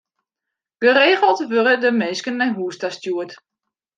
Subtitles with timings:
[0.79, 3.31] Geregeld wurde der minsken nei hûs ta stjoerd.